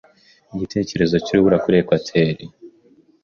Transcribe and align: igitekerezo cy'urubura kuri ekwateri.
igitekerezo 0.55 1.15
cy'urubura 1.25 1.57
kuri 1.63 1.75
ekwateri. 1.81 2.45